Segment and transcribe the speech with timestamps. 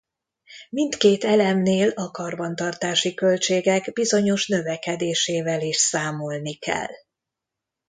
[0.69, 6.91] Mindkét elemnél a karbantartási költségek bizonyos növekedésével is számolni kell.